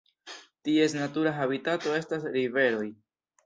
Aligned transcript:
Ties 0.69 0.95
natura 1.01 1.35
habitato 1.43 1.95
estas 2.01 2.29
riveroj. 2.41 2.93